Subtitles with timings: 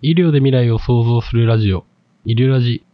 [0.00, 1.84] 医療で未来を創造するラジオ、
[2.24, 2.84] 医療ラジ。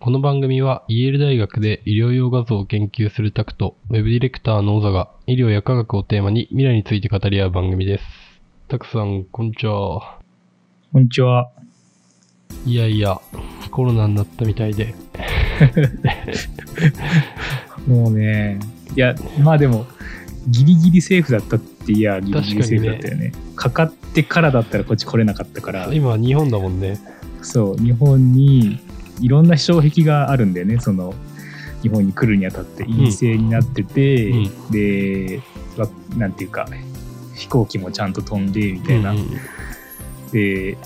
[0.00, 8.04] この番組は、イェール大学で医療用画像を研究するタクト、ウェブディレクターの小座が、医療や科学をテーマに未来について語り合う番組です。
[8.66, 10.18] タクさん、こんにちは。
[10.92, 11.52] こんにちは。
[12.66, 13.20] いやいや、
[13.70, 14.96] コロナになったみたいで。
[17.86, 18.58] もうね、
[18.96, 19.86] いや、まあでも、
[20.48, 23.32] ギリギリセーフだったっていや、ギリギリセーフだったよね。
[23.56, 26.98] かかってからだったらこっち来れなかったから、今は日本だもんね。
[27.42, 28.80] そう、日本に
[29.20, 31.14] いろんな障壁があるんだよね、その、
[31.82, 32.84] 日本に来るにあたって。
[32.84, 34.70] 陰性になってて、うん。
[34.70, 35.40] で、
[35.76, 36.68] わなんていうか、
[37.34, 39.12] 飛行機もちゃんと飛んで、みたいな。
[39.12, 39.26] うん。
[40.32, 40.76] で、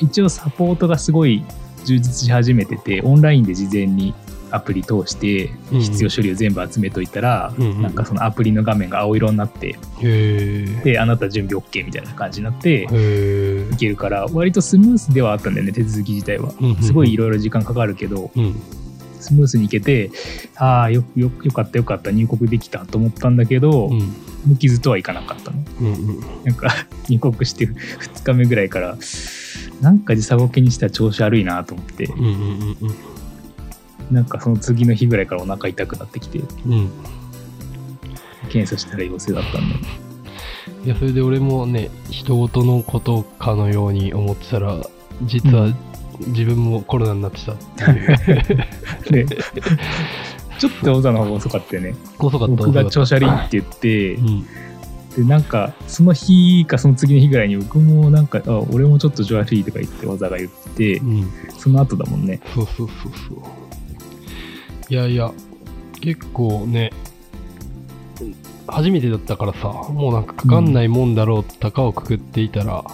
[0.00, 1.44] 一応サポートがすごい
[1.84, 4.14] 充実し始めてて、オンラインで事前に
[4.52, 9.76] アプリ通してうん必要書類を全部集めといたら、うんうんなんかそのアプリの画面が青色になって。
[10.84, 12.86] で、あなた準備 OK みたいな感じになって、
[13.72, 18.60] いけるから、割とスムースではあったんだよね、手続き自体はうんすごいいろいろ時間かかるけど、うん。
[19.20, 20.10] スムースにいけて、
[20.56, 24.12] ああ、よよよかったよかった、入国できたと思ったんだけど、うん。
[24.44, 25.58] 無傷とはいかなかったの。
[25.80, 26.20] うんうん。
[26.44, 26.68] なんか
[27.08, 28.98] 入国して2日目ぐらいから、
[29.80, 32.94] なんか時差ボケにしては調子悪いなと思って、うんうんうん
[34.10, 36.72] なんかその次の日ぐらいからお腹痛くなってきて、うん。
[36.72, 36.90] うん。
[38.50, 39.76] 検査したら陽性だったんだ。
[40.84, 44.78] いや、それで俺もね、人事のことかのように思ってたら、
[45.22, 45.76] 実はうん
[46.28, 47.82] 自分もコロナになってたって
[49.10, 49.26] いう。
[49.26, 49.26] で
[50.58, 51.94] ちょっと小田の方が遅かったよね。
[52.18, 52.54] 遅かった。
[52.54, 54.46] 僕が調子子悪いって言って、うん。
[55.16, 61.30] で、なんか、その日かその次の日ぐらいに僕もなんか、あ俺もちょっと調子悪いとか言って小田が言ってう、ん。
[61.58, 62.40] その後だもんね。
[62.54, 63.61] そうそうそうそう。
[64.92, 65.32] いやいや、
[66.02, 66.92] 結構ね、
[68.66, 72.84] 初めてだったからさ、もうなんかかかんないもんだろう、たかをくくっていたら、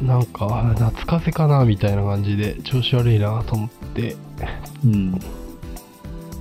[0.00, 4.14] なんか、夏風邪かなみたいな感じで、調子悪いなと思って、
[4.84, 4.92] うん。
[4.94, 5.20] うん。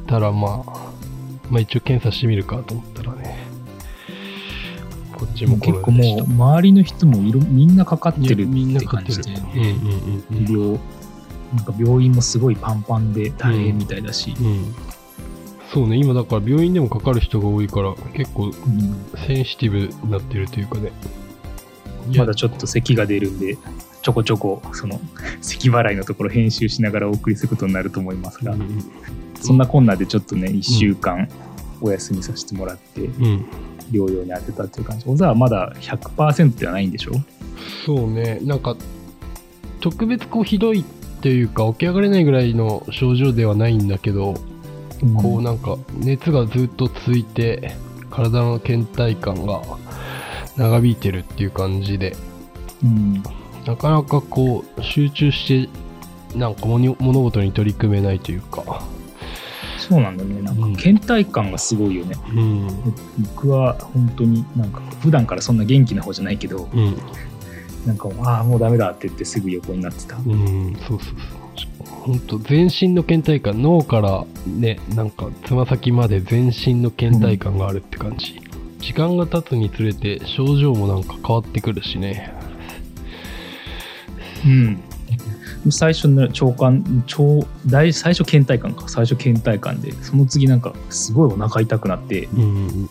[0.05, 0.91] たらまあ、
[1.49, 3.39] まあ一応検査してみるかと思ったらね、
[5.17, 6.21] こっちもコ結構もう、。
[6.25, 9.59] 周りの人もいろみんなかかってるいやみんなってかかってる感じで、。
[9.59, 10.79] うんうんうん医療、
[11.55, 14.45] なんか病院もすごいパンパンで大変みたいだし、うん。
[14.45, 14.75] うん。
[15.73, 20.91] そうね、今だから病院でもかかる人が多いから、結構うんセンシティブになってるというかね。
[22.09, 23.57] いやまだちょっと咳が出るんで、
[24.01, 24.99] ちょこちょこ、その、
[25.41, 28.83] 咳払いのところ編集しながらお送りすることになると思いますが、うんうん
[29.41, 31.29] そんなこんなでちょっとね、1週間
[31.79, 33.45] お休みさせてもらって、うん。
[33.89, 35.05] 療養に当てたっていう感じ。
[35.05, 37.13] 小沢はまだ100%ではないんでしょ？
[37.85, 38.75] そうね、なんか、
[39.79, 40.83] 特別こうひどいっ
[41.21, 44.35] ていうか、起き上がれないぐらいの症状ではないんだけど、
[45.21, 47.75] こうなんか熱がずっと続いて
[48.09, 49.61] 体の倦怠感が
[50.57, 52.15] 長引いてるっていう感じで
[52.83, 53.23] うん。
[53.65, 58.83] なかなかこう集中してなんか物物事に取り組めないというか。
[59.77, 60.41] そうなんだね。
[60.41, 60.75] なんかうん。
[60.75, 62.15] 倦怠感がすごいよね。
[62.29, 62.67] うん。
[63.35, 66.97] 僕は本当になんか普段からそんな元気な方じゃないけど、うん
[67.85, 70.17] なんか、ああ、もうダメだって言ってすぐ横になってた。
[70.17, 71.39] うんそうそうそう
[71.85, 78.41] 本当全身の倦怠感脳からねなんかつま先まで全身の倦怠感があるって感じ、
[78.79, 82.33] 時間が経つにつれて症状もなんか変わってくるしね
[84.45, 84.79] うん。
[85.71, 88.87] 最初の腸管、腸、大最初倦怠感か。
[88.87, 92.45] 最初倦怠感で、その次なんかすごいお腹痛くなって、うんう
[92.85, 92.89] ん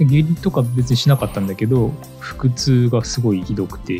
[0.00, 3.98] で下痢とか別にしなかったんだけど、腹痛がすごいひどくて、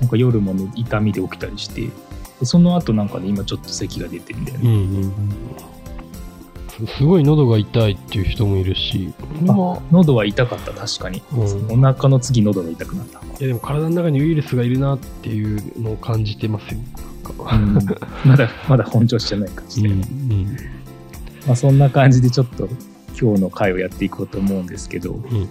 [0.00, 1.82] なんか夜も、ね、痛みで起きたりして、
[2.40, 4.68] でその後なんかね、今ちょっと咳が出てるんだよね。
[4.68, 5.12] うんうんうん
[6.94, 11.22] すごい喉が痛いっていう人もいるし、まああ喉は痛かった、確かに。
[11.32, 13.18] うんお腹の次喉が痛くなった。
[13.20, 16.80] いやでも体の中にウイルスがいるなっていうのを感じてますよ。
[17.38, 17.74] うん
[18.26, 19.88] まだ、まだ本調子じゃない感じで。
[19.88, 20.56] うん
[21.46, 22.68] まあ、そんな感じでちょっと
[23.20, 25.48] 今日の回をやっていこうと思うんですけど、うん。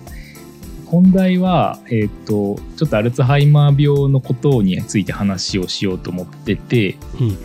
[0.85, 7.37] 本題は、えっ、と、ちょっとアルツハイマー病のことについて話をしようと思ってて、うん。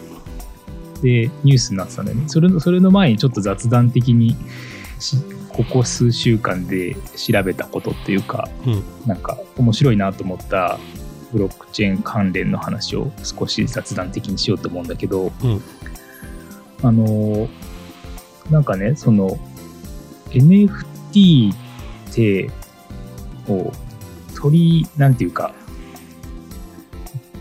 [1.03, 2.29] で、ニュースになってたんだよね。
[2.29, 4.37] それのそれの前にちょっと雑談的に
[4.99, 5.17] し、
[5.49, 8.85] ここ数週間で調べたことっていうか、うん。
[9.07, 10.79] なんか面白いなと思った
[11.33, 15.63] ブロックチェーン関連の話を少し雑談的にしようと思うんだけど、うん。
[16.83, 17.49] あの
[18.51, 19.39] なんかねその
[20.31, 22.51] NFT って
[23.47, 25.55] こう取りなんていうか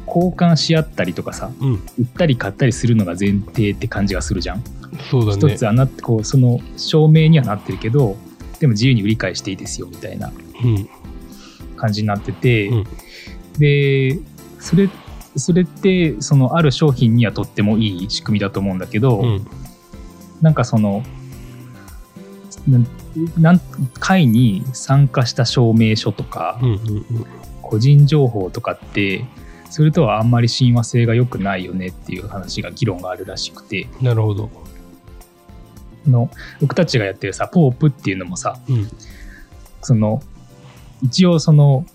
[0.08, 4.64] 交換し合ったりとかさうん売ったり買ったりするのが前提って感じがするじゃん。
[5.12, 5.66] そうだね一つ。
[5.66, 8.18] はなってこうその証明にはなってるけど
[8.60, 10.32] でも自由に売り買いしていいですよみたいな
[10.64, 10.90] うん
[11.76, 12.84] 感じになってて、うん
[13.60, 14.20] で、
[14.60, 14.90] それ、
[15.36, 19.48] それって、そのある商品にはとってもいい仕組みだと思うんだけど、うん。
[20.42, 21.04] なんかその、
[22.70, 22.88] なん
[23.38, 23.60] なん
[24.00, 26.70] 会に参加した証明書とか、うん。
[26.70, 27.06] うん。
[27.62, 29.26] 個人情報とかって、
[29.70, 34.50] それとはあんまり親和性が良くないよねっていう話が議論があるらしくて、なるほど。
[36.08, 36.30] あの
[36.62, 38.88] 僕たちがやってるさ、ポープっていうのもさ、うん。
[39.82, 40.22] その、
[41.04, 41.86] 一応その、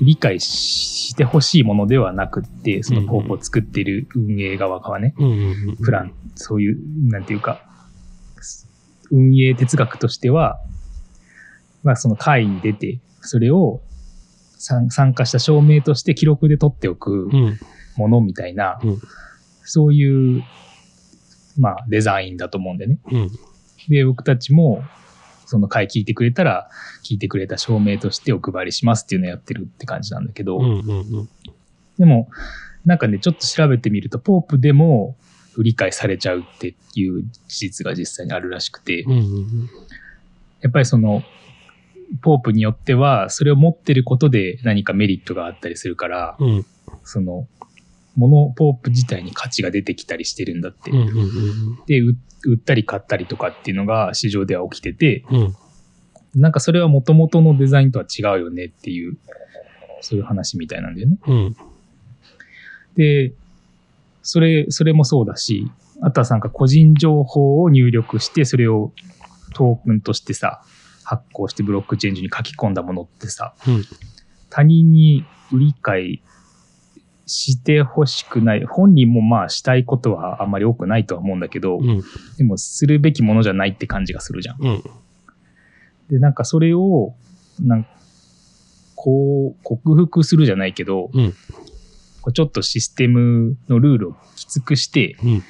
[0.00, 5.28] 理解してほしいものではなくって、そのポープを作ってる運営側がね、うん。
[5.28, 5.76] うん。
[5.76, 6.78] プラン、そういう、
[7.08, 7.62] なんていうか、
[9.12, 10.58] 運営哲学としては、
[11.84, 13.80] まあその会に出て、それを
[14.58, 17.58] 参参加した証明として記録で取っておくうん。
[17.96, 18.98] ものみたいな、うん
[19.64, 20.42] そういう、
[21.56, 22.98] まあデザインだと思うんでね。
[23.10, 23.30] うん。
[23.88, 24.82] で、僕たちも、
[25.46, 26.68] その会聞いてくれたら、
[27.04, 30.60] 聞いてくれた証明としてお配りしますっていうのをやってるって感じなんだけど。
[31.98, 32.28] でも、
[32.84, 35.16] なんかね、ちょっと調べてみると、ポープでも
[35.58, 39.04] 理解されちゃうっていう事実が実際にあるらしくて。
[40.60, 41.22] やっぱりその、
[42.20, 46.66] ポープによっては、それを持ってることで何かメリットがあったりするから、うん。
[47.04, 47.48] その、
[48.16, 50.90] モノポープ自体に価値が出てきたりしてるんだって。
[51.86, 55.56] で、う売ったり買ったりとかっていうのが市場では起きてて、うん。
[56.34, 59.16] なんかそれは元々のデザインとは違うよねっていう、
[60.00, 61.18] そういう話みたいなんだよね。
[61.26, 61.56] うん。
[62.96, 63.32] で、
[64.22, 65.70] それ、それもそうだし、
[66.00, 68.92] あとはなんか個人情報を入力して、それを
[69.54, 70.62] トークンとしてさ、
[71.04, 73.84] 発行してブロックチェーンジに書き込んだものってさ、うん。
[74.50, 76.22] 他人に売り買い
[77.26, 78.64] してほしくない。
[78.64, 82.02] 本人もまあしたいことはあんまり多くないとは思うんだけど、うん。
[82.38, 84.56] でもするべきものじゃないって感じがするじゃん。
[84.60, 84.82] うん。
[86.10, 87.14] で、なんかそれを、
[87.60, 87.86] なん
[88.94, 91.34] こう、克服するじゃないけど、うん。
[92.22, 95.42] こうちょっとシステムのルールをきつくして、うん。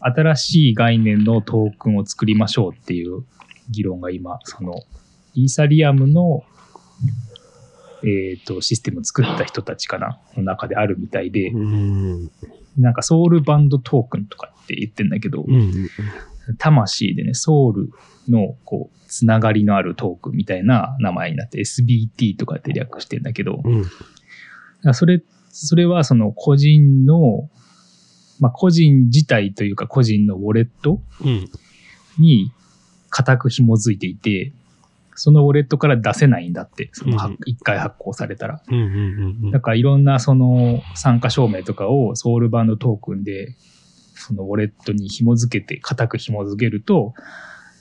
[0.00, 3.24] 新しい概念のトークンを作りましょうっていう
[3.70, 4.82] 議論が今、その、
[5.34, 6.42] イーサリアムの、
[8.04, 12.30] えっ、と、システムを作った人たちかな、の中であるみたいで、うん。
[12.76, 15.88] なんかソウルバンドトークンとかって言ってんだけど、うん。
[16.58, 17.90] 魂でね、ソウル
[18.28, 24.94] の、こう、つながりのあるトークンみたいな名前になって、SBT とかって略してんだけど、うん。
[24.94, 25.22] それ、
[25.52, 27.48] それはその個人の、
[28.40, 31.48] まあ、個人自体というか個人のウォレットうん。
[32.18, 32.52] に
[33.10, 34.52] 固く紐づいていて、
[35.14, 37.18] そのウォレットから出せないんだって、その
[37.62, 38.62] 回発行されたら。
[39.52, 43.56] だからいろんなその参加証明とかをソウルバンドトークンで、
[44.14, 47.14] そのウォレットに紐づけて、固く紐づけると、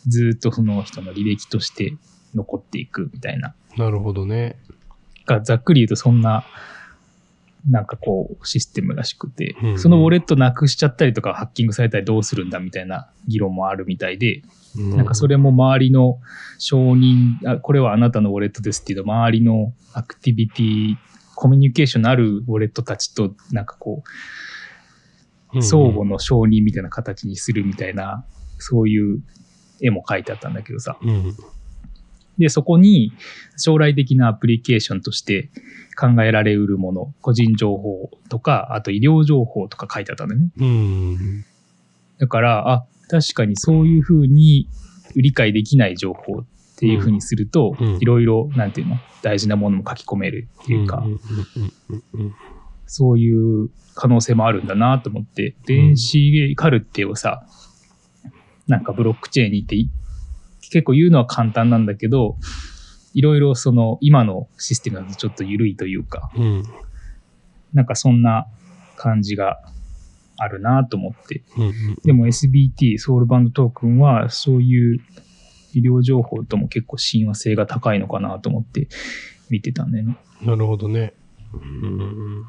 [0.08, 1.96] ずっとその人の履歴として
[2.36, 3.56] 残っていくみたいな。
[3.78, 4.58] なるほどね。
[5.26, 6.44] がざっくり言うとそんな、
[7.70, 14.42] なんかこう、システムらしくて、うんうんそのウォレットなくしちゃったりとかハッキングされたりどうするんだみたいな議論もあるみたいで、
[14.76, 16.20] なんかそれも周りの
[16.58, 20.96] 承認あ、これはあなたのウォレットですっていうと、周りのアクティビティ、
[21.36, 24.04] コミュニケーションのあるウォレットたちと、なんかこ
[25.54, 28.26] う、相互の承認みたいな形にするみたいな、
[28.58, 29.22] そういう
[29.82, 30.98] 絵も書いてあったんだけどさ。
[31.02, 31.36] うん。
[32.38, 33.14] で、そこに
[33.58, 35.50] 将来的なアプリケーションとして
[36.00, 40.52] 考えられうるもの、個人情報とか、あと医療情報とか書いてあったんだよね。
[40.58, 41.46] うん。
[42.18, 44.68] だから、あ、確かにそういうふうに
[45.16, 46.46] 理解できない情報っ
[46.78, 51.04] ていうふうにすると、うんいろいろ、なんていうの、大事なものも書き込めるっていうか。
[52.94, 57.46] そういう可能性もあるんだなと思って、電子カルテをさ、
[58.68, 59.90] なんかブロックチェーンにってい
[60.72, 62.38] 結構言うのは簡単なんだけど、
[63.14, 66.64] いろいろその今のシステムだとちょっと緩いというか、うん。
[67.74, 68.48] なんかそんな
[68.96, 69.60] 感じが
[70.38, 71.44] あるなと思って。
[71.58, 71.96] うん。
[72.04, 75.00] でも SBT、ソウルバンドトークンはそういう
[75.74, 78.88] 医療情報とも結構親和性が高いのかなと思って
[79.50, 80.18] 見てたんだよね。
[80.42, 81.14] なるほどね。
[81.54, 82.46] うん。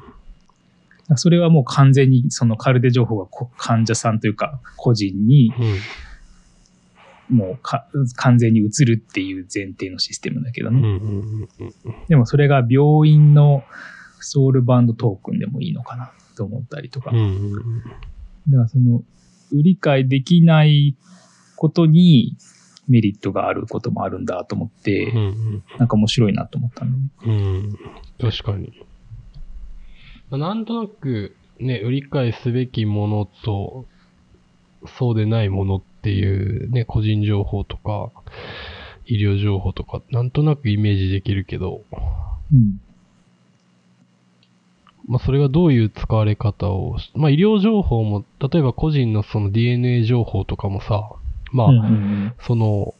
[1.17, 5.75] それはもう完全にそのカルテ情報がこ患者さんというか個人にうん。
[7.33, 10.99] もうか完全に移るっていう前提のシステムだけどね。
[12.07, 13.63] でもそれが病院の
[14.19, 17.11] ソウルバンドトークンでもいいのかなと思ったりとか。
[17.11, 17.53] だうん。
[17.53, 17.59] か
[18.51, 19.03] らその
[19.51, 20.95] 理解できない
[21.55, 22.37] ことに
[22.87, 25.63] メリットがあることもあるんだと思って、うん。
[25.79, 26.91] なんか面白いなと思ったん
[27.25, 27.45] だよね。
[28.21, 28.31] うん。
[28.31, 28.71] 確かに。
[30.29, 33.85] まあなんとなく、ね、売り買いすべきものと、
[34.87, 38.11] そうでないものっていうね、個人情報とか、
[39.05, 41.81] 医療情報とか、なんとなくイメージできるけど、
[42.51, 42.79] うん。
[45.07, 51.09] まあ、それがどういう使われ方を、まあ、医療情報も、例えば個人のその DNA 情報とかもさ、
[51.51, 52.93] まあ、うんうんうんその、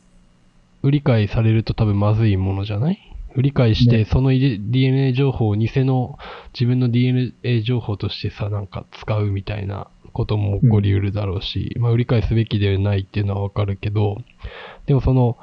[0.81, 3.12] 売り買いされると多分まずいものじゃない？
[3.35, 4.05] 売り買いして、ね。
[4.05, 6.17] その DNA 情報を偽の
[6.53, 14.17] 自分の DNA 情報としてさ、なんか使うみたいなことも起こりうるだろうし、まあ売り買いすべきではないっていうのはわかるけど、
[14.85, 15.37] でもその、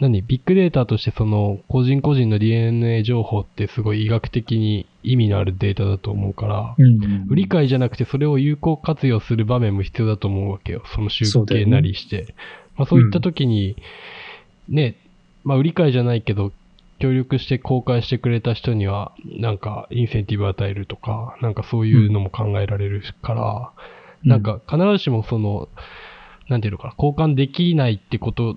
[0.00, 0.22] 何？
[0.22, 7.26] ビッグデータとしてその個人個人の DNA 情報ってすごい医学的に意味のあるデータだと思うから、うん。
[7.28, 10.82] 売り買いじゃなくてそれを有効活用する場面も必要だと思うわけよ。
[10.94, 12.34] その集計なりして。
[12.76, 13.76] まあそういった時に、
[14.68, 14.94] ね、
[15.42, 16.52] まあ売り買いじゃないけど、
[16.98, 23.70] 協力して公開してくれた人には、なんかインセンティブ与えるとか、なんかそういうのも考えられるから、
[24.24, 25.68] なんか必ずしもその、
[26.48, 28.56] なんていうのかな、交換できないってこと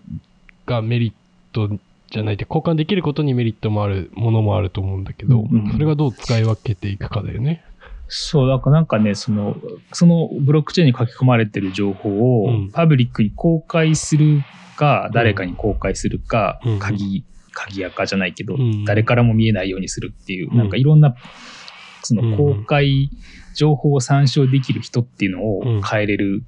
[0.65, 1.13] がメリッ
[1.53, 1.69] ト
[2.12, 7.63] じゃないって、交換できることにメリットもあるものもあると思うんだけど、うんうんそれがどう使い分けていくかだよね。
[8.13, 9.55] そう、だからなんかね、その、
[9.93, 12.71] そのブロックチェーンに書き込まれてる情報をうん。
[12.71, 14.41] パブリックに公開する
[14.75, 16.79] か、誰かに公開するか、うん。
[16.79, 18.86] 鍵、鍵やかじゃないけど、うん。
[18.86, 20.58] 誰からも見えないようにするっていう、うん。
[20.58, 21.15] なんかいろんな、
[22.03, 23.10] そうんの公開
[23.55, 25.81] 情報を参照できる人っていうのをうん。
[25.81, 26.43] 変えれる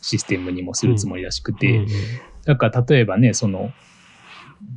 [0.00, 1.86] システムにもするつもりらしくて、うん
[2.44, 3.72] だから例えばね、その、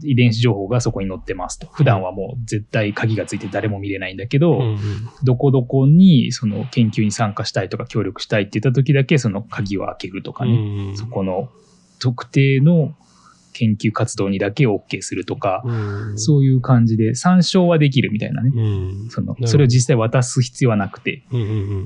[0.03, 1.67] 遺伝子情報がそこに載ってますと。
[1.67, 4.77] 普段はもう絶対鍵がついて誰も見れないんだけど、うんうん。
[5.23, 10.97] どこどこにその研究に参加したいとか協力したいって言った時だけその鍵を開けるとかね、うん。
[10.97, 11.49] そこの
[11.99, 12.93] 特定の
[13.61, 16.17] 研究活動にだけ OK するとか、うん。
[16.17, 18.51] そういう感じで参照はできるみたいなね。
[18.53, 19.09] うん。
[19.09, 21.23] そのそれを実際渡す必要はなくて、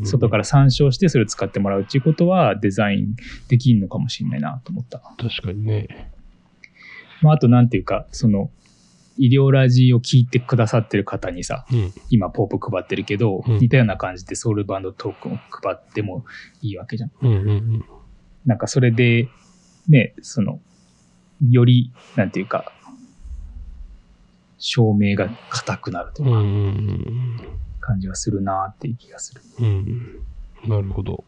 [0.04, 3.16] 外から参照してそれを使ってもらうっていうことはデザイン
[3.50, 5.00] できるのかもしれないなと思った。
[5.18, 6.12] 確かにね。
[7.22, 8.52] まあ、あとなんていうか、その
[9.18, 11.94] 医療ラジを聞いてくださってる方にさ、うん。
[12.10, 13.60] 今ポープ配ってるけど、うん。
[13.60, 16.24] 似たような感じでソウルバンドトークンを配っても
[16.62, 17.12] いいわけじゃん。
[18.46, 19.28] なんかそれで、
[19.90, 20.62] ね、その、
[21.42, 22.72] より、なんていうか、
[24.58, 27.40] 証明が硬くなるといううんうん
[27.82, 29.42] 感じがするなっていう気がする。
[29.60, 29.70] うんう
[30.68, 31.24] んなるほど。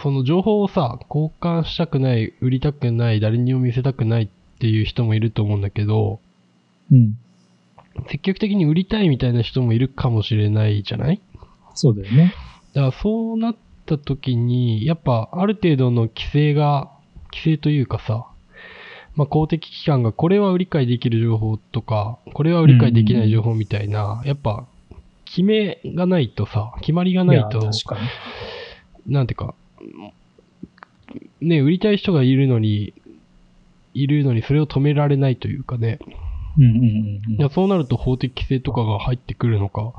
[0.00, 4.28] その情報をさ、交換したくない、売りたくない、誰にも見せたくないっ
[4.60, 6.20] ていう人もいると思うんだけど、
[6.92, 7.18] うん。
[8.06, 11.20] 積極的に売りたいみたいな人もいるかもしれないじゃない？
[11.74, 12.34] そうだよね。
[12.72, 13.56] だからそうなっ
[13.86, 16.88] た時に、やっぱある程度の規制が、
[17.32, 18.26] 規制というかさ、
[19.20, 24.66] まあ、公的機関がこれは売り買いできる情報とか、これは売り買いできない情報みたいな、やっぱ
[25.26, 27.70] 決めがないとさ、決まりがないやと。
[29.06, 29.54] なんていうか、
[31.42, 32.94] ね、売りたい人がいるのに、
[33.92, 35.98] いるのにそれを止められないというかね。
[36.56, 39.92] うんうんうんいや、そうなると法的規制とかが入ってくるのか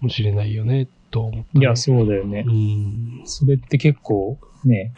[0.00, 1.62] もしれないよね、と思った、うん。
[1.62, 2.52] いや、そうだよねう。
[2.52, 3.22] ん。
[3.24, 4.92] それって結構ね、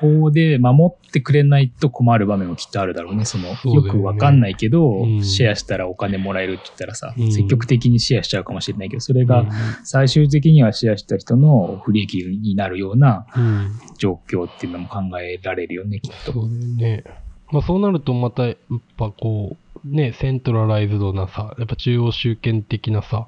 [0.00, 3.24] 法で守ってくれないと困る場面もきっとあるだろうね。
[3.24, 9.48] その、よくわかんないけど、うんシェアしたらお金もらえるって言ったらさ、うん積極的にシェアしちゃうかもしれないけど、それがうん
[9.84, 13.72] 最終的にはシェアした人の不利益になるようなうん。
[13.98, 16.32] 状況っていうのも考えられるよね、きっと。
[16.32, 17.04] そうね。
[17.50, 18.56] まあそうなるとまた、やっ
[18.96, 23.26] ぱこう、ね、セントラライズドなさ、やっぱ中央集権的なさ、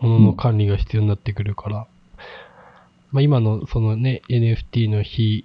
[0.00, 1.86] ものの管理が必要になってくるから、
[3.10, 5.44] まあ今のそのね、NFT の非、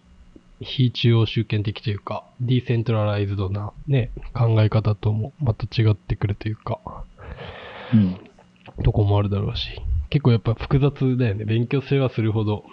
[0.61, 6.79] 非中央集権的というか、ディーセントラライズドなね、考え方ともまた違ってくるというか、
[7.93, 8.17] うん。
[8.83, 11.45] とこもあるだろうし、結構やっぱ複雑だよね。
[11.45, 12.65] 勉強すればするほど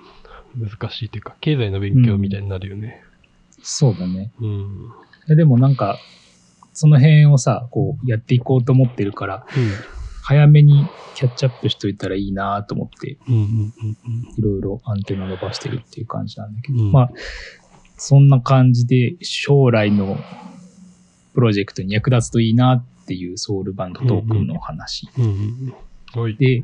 [0.57, 3.03] 難しいというか、経済の勉強みたいになるよね。
[3.63, 4.33] そうだね。
[4.41, 4.89] うん。
[5.29, 6.03] ででもなんか、
[6.73, 9.47] その辺をさ、こうやっていこうと思ってるから、
[10.23, 13.35] 早めにキャッチアップしといたらいいなと思って、うん。
[13.35, 13.73] うんうんうんうん。
[14.37, 17.11] いろいろアンテナ伸ばしてるっていう感じなんだけど、うんまあ、
[17.97, 20.19] そんな感じで将来の
[21.35, 25.09] プロジェクトに役立つといいなっていうソウルバンドトークンの話。
[26.39, 26.63] で、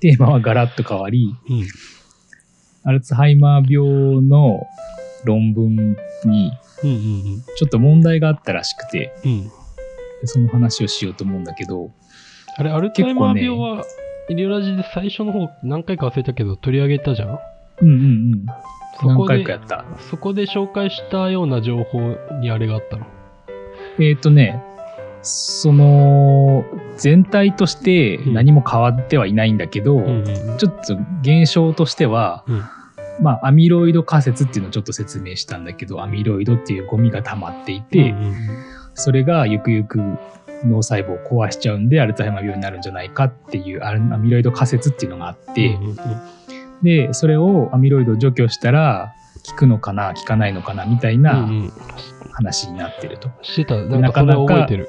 [0.00, 1.66] テーマはガラッと変わり、うん。
[2.84, 4.66] アルツハイマー病の
[5.24, 6.52] 論文に
[7.56, 9.12] ちょっと問題があったらしくて、
[10.24, 11.92] その話をしようと思うんだけど、
[12.56, 13.84] あれ、アルツハイマー病は、
[14.28, 17.38] 医療ラジで最初の方何回か忘れたけど取り上げたじゃん？
[17.80, 17.96] うんうんう
[18.36, 18.46] ん。
[19.06, 19.84] 何そこで回かやった。
[20.10, 23.06] そこで紹介したような情報にあれがあったの。
[23.98, 24.62] えっ、とね、
[25.22, 26.64] その、
[26.96, 30.58] 全体として何も変わってはいないんだけど、うんうんうん。
[30.58, 32.64] ちょっと現象としては、うん
[33.20, 38.36] まあ、アミロイド仮説っていうのをちょっと説明したんだけど、アミロイドっていうゴミが溜まっていて、うんうん
[38.94, 39.98] それがゆくゆく
[40.64, 45.96] 脳細胞を壊しちゃうんで、アルツハイマー病になるんじゃないかっていうアミロイド仮説っていうのがあって、うんうんうん
[46.82, 49.14] で、それをアミロイドを除去したら、
[49.48, 51.72] 効くのかな、効かないのかな、みたいなん
[52.32, 53.30] 話になってると。
[53.42, 53.76] してた。
[53.76, 54.88] なんか覚えてる。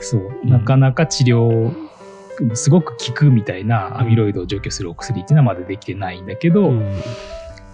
[0.00, 1.72] そう、うんなかなか治療、
[2.54, 6.92] すごく効くみたいなアミロイドを除去するお薬っていうのはまだできてないんだけど、うん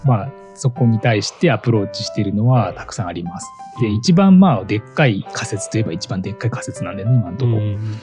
[0.05, 3.49] まあ、そこに対してアプローチしてるのはたくさんあります。
[3.81, 7.59] で、うん一番まあ、でっかい仮説といえば一番でっかい仮説なんだよね、今のところ。
[7.59, 7.99] うん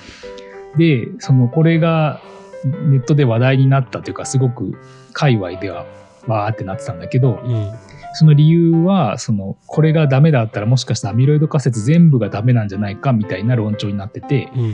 [0.78, 2.22] で、その、これが
[2.64, 4.78] ネットで話題になったというか、すごく
[5.14, 5.86] 界隈では
[6.28, 7.72] わーってなってたんだけど、うん。
[8.14, 14.72] その理由は、その、これがダメだったらもしかしたらアミロイド仮説全部がダメなんじゃないかみたいな論調になってて、うん。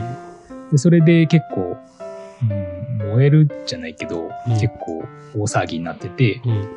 [0.70, 1.76] でそれで結構、
[2.42, 2.44] う
[3.04, 4.52] ん、燃えるじゃないけど、うん。
[4.54, 5.04] 結構
[5.36, 6.68] 大騒ぎになってて、うん。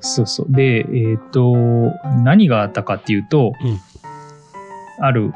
[0.00, 0.52] そうそう。
[0.52, 1.56] で、えっ、と、
[2.22, 3.68] 何があったかっていうと、う
[5.02, 5.04] ん。
[5.04, 5.32] ある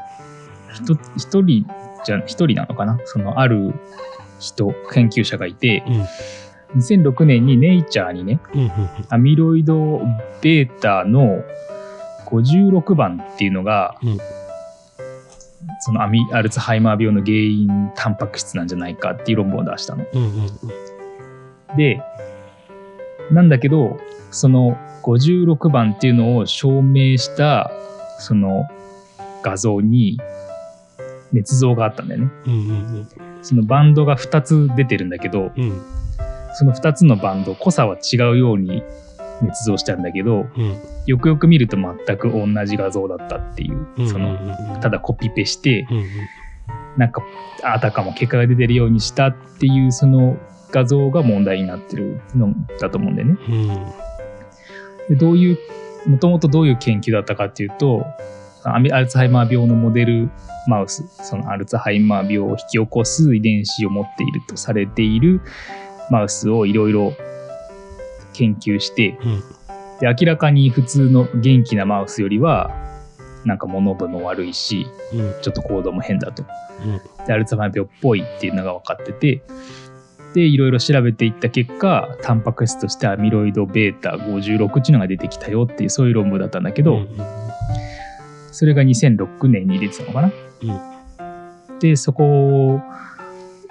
[0.73, 1.65] 人、一人
[2.05, 2.97] じゃ、一人なのかな？
[3.03, 3.73] その、ある
[4.43, 6.79] 人、研究者がいて、うん。
[6.79, 8.71] 2006年にネイチャーにね、うん
[9.09, 10.01] アミロイド
[10.41, 11.43] β の
[12.25, 14.17] 56番っていうのが、うん。
[15.79, 20.05] そのアミアルツハイマー病の原因タンパク質なんじゃないかっていう論文を出したの。
[20.13, 20.29] うんうん
[21.75, 21.99] で、
[23.31, 23.97] なんだけど、
[24.29, 27.71] その56番っていうのを証明した、
[28.19, 28.67] その
[29.41, 30.19] 画像に
[31.33, 32.31] 捏造があったんだよね。
[32.45, 33.07] うんうん
[33.43, 35.81] そのバンドが2つ出てるんだけど、うん。
[36.55, 38.83] その2つのバンド、濃さは違うように
[39.41, 40.77] 捏造したんだけど、うん。
[41.05, 44.09] よくよく見ると全く同じ画像だったっていう、うん。
[44.09, 44.37] その、
[44.81, 46.05] ただコピペして、うん
[46.97, 47.23] なんか、
[47.63, 50.37] あたかも結果が出てるようにしたっていう、その
[50.71, 53.37] 画像が問題になってるのだと思うんだよね。
[53.49, 53.85] うん。
[55.09, 55.57] でどういう、
[56.07, 58.05] もともとどういう研究だったかっていうと、
[58.65, 60.29] アルツハイマー病のモデル
[60.67, 65.41] マウス、そのアルツハイマー病を引き起こす遺伝子を持っているとされている
[66.09, 67.13] マウスをいろいろ
[68.33, 69.43] 研究して、うん。
[69.99, 72.71] で明らかに普通の元気なマウスよりは、
[73.45, 75.33] なんか物分も悪いし、うん。
[75.41, 76.43] ちょっと行動も変だと。
[76.85, 77.25] うん。
[77.25, 79.43] で、アルツハイマー病っぽいっていうのが分かってて、
[80.33, 87.42] で、いろいろ調べていった結果、タンパク質としてアミロイド β56 っていうのが出てきたよっていう、そういう論文だったんだけど、うん
[88.53, 90.31] それが2006年に出てたのかな？
[91.79, 92.79] で、そこ、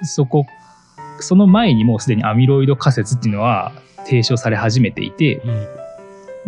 [0.02, 0.44] そこ、
[1.20, 3.72] その前にもうすでにアミロイド仮説っていうのは
[4.04, 5.66] 提唱され始めていて、うん。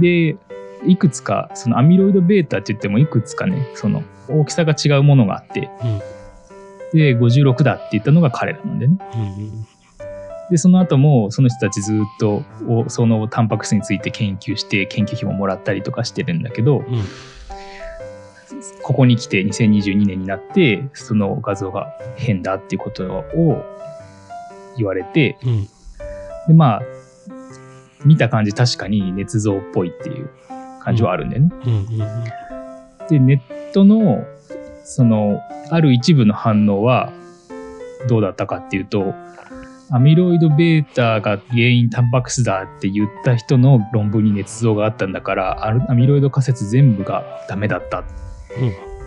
[0.03, 0.37] で、
[0.85, 5.71] いくつか、そのアミロイド β って言ってもいくつかね、その大きさが違うものがあって、
[6.93, 8.99] で、56だって言ったのが彼らなんでね。
[9.15, 9.67] うん。
[10.51, 16.85] で、その後もその人たちずっとおそのタンパク質について研究して研究費ももらったりとかしてるんだけど、うん
[18.83, 23.65] ここに来て2022年になってその画像が変だっていうことを
[24.77, 25.69] 言われて、うん
[26.47, 26.83] で、まあ、
[28.05, 30.29] 見た感じ確かに捏造っぽいっていう
[30.81, 31.51] 感じはあるんだよね。
[33.09, 34.25] で、ネットの
[34.85, 35.41] その
[35.71, 37.13] ある一部の反応は
[38.09, 39.15] どうだったかっていうと、
[39.91, 48.05] アミロイド β が原因タンパク質だって言った人の論文に捏造があったんだから、アミロイド仮説全部がダメだった。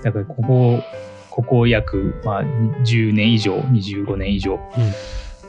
[0.04, 0.84] だからここ、
[1.30, 4.60] ここ約、まあ、10年以上、25年以上、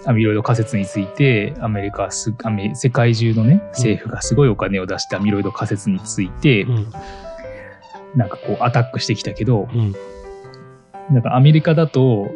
[0.07, 6.93] アミロイド仮説について、アメリカすアメ、世界中のね、政府がすごいお金を出してアミロイド仮説についてう、ん。
[8.17, 9.95] なんかこうアタックしてきたけど、うん。
[11.11, 12.31] なんかアメリカだと、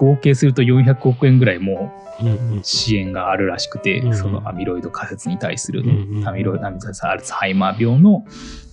[0.00, 2.60] 合計すると400億円ぐらいもうんうん。
[2.62, 6.78] 支援があるらしくて、うんそのアミロイド仮説に対するね、うんうんアミロイド、アル
[7.22, 8.24] ツハイマー病の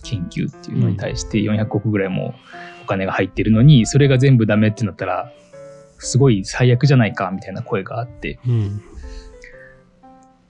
[0.04, 2.34] 研究っていうのに対して400億ぐらいも
[2.84, 5.32] お金が入ってるのに、それが全部ダメってなったら、
[6.00, 8.82] すごい最悪じゃないかみたいな声があって、うん。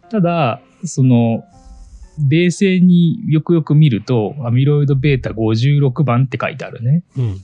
[0.10, 1.44] ただ、その、
[2.30, 7.04] 冷静によくよく見ると、アミロイド β56 番って書いてあるね。
[7.18, 7.42] うん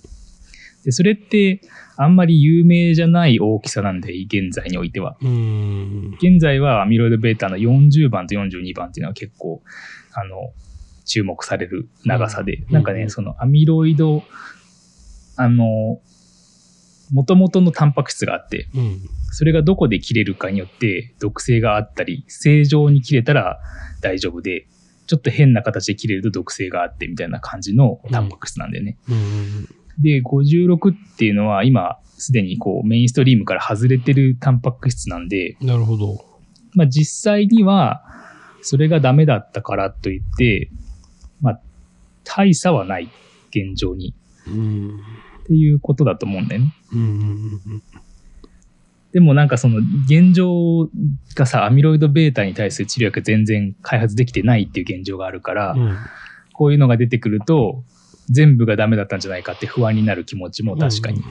[0.84, 1.62] で、それって
[1.96, 5.18] あんまり有名じゃない大きさなんで、現在においては。
[5.22, 6.18] うん。
[6.22, 9.62] 現在はアミロイド β の40番と42番っていうのは結構、
[10.14, 10.54] あの、
[11.06, 14.24] 注目される長さで、うんなんかね、うんそのアミロイド、
[15.36, 16.00] あの、
[17.12, 19.00] 元々のタンパク質があって、うん。
[19.32, 23.60] それがどこで切れるかによって毒性があったり、正常に切れたら
[24.02, 24.68] 大丈夫で、
[25.06, 28.98] ちょっと変な形で切れると毒性があってみたいな感じのタンパク質なんだよね。
[29.10, 29.68] うん
[30.00, 36.26] で、56っていうのは今すでにこうメインストリームから外れてるタンパク質なんで、なるほど。
[36.74, 38.04] まあ実際には
[38.62, 40.70] それがダメだったからといって、
[41.42, 41.60] まあ
[42.24, 43.10] 大差はない
[43.50, 44.14] 現状に
[44.48, 45.00] うん
[45.44, 46.74] っていうことだと思うんだよね。
[46.94, 47.84] うんうん
[49.12, 49.78] でもなんかその
[50.08, 50.90] 現状
[51.36, 55.98] がさ、アミロイド β に対する治療薬全然開発できてないっていう現状があるから、うん
[56.54, 57.84] こういうのが出てくると、
[58.30, 61.24] 全部がダメだったんじゃないかって不安になる気持ちも確かに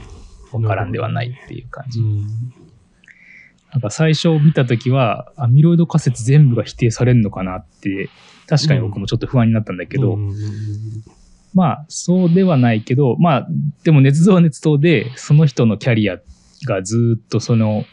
[0.52, 2.00] わからんではないっていう感じ。
[2.00, 2.26] うん。
[3.72, 8.11] なんか最初見たときは、アミロイド仮説全部が否定されるのかなって、
[8.46, 10.18] 確かに僕もちょっと不安になったんだけど、
[11.55, 13.48] まあ、そうではないけど、まあ、
[13.83, 16.18] でも捏造は捏造で、その人のキャリア
[16.66, 17.85] がずっとその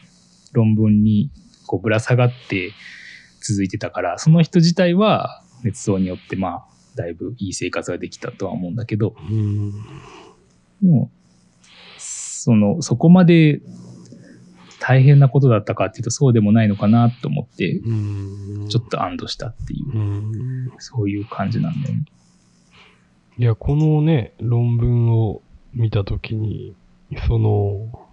[0.52, 1.32] 論文に
[1.66, 2.72] こうぶら下がって
[3.42, 9.72] 続いてたから、その人自体は捏造によって、まあ、だいぶいい生活ができたとは思うんだけど、うん
[10.82, 11.12] でも、
[11.98, 13.62] その、そこまで
[14.80, 22.06] 大変なことだったかっていうとそうでもないのかなと思って、うんちょっと安堵したっていう、うんそういう感じなんだよね。
[23.38, 25.42] いや、このね、論文を
[25.74, 26.76] 見たときに、
[27.28, 28.08] その、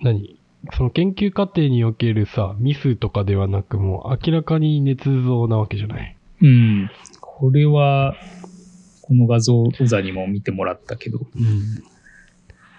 [0.00, 0.38] 何？
[0.72, 6.16] その研究過程におけるさ、ミスとかではなく、もう明らかに捏造なわけじゃない？
[6.42, 6.90] うん。
[7.38, 8.16] これは、
[9.02, 11.84] この画像、小座にも見てもらったけど、うん。